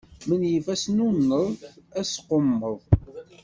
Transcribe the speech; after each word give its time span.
Menyif 0.27 0.65
asnunneḍ 0.75 1.57
asqummeḍ. 2.01 2.79